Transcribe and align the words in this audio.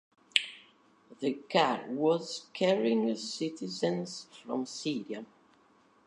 The 1.19 1.33
car 1.47 1.85
was 1.89 2.47
carrying 2.53 3.15
citizens 3.15 4.25
from 4.43 4.65
Syria. 4.65 5.27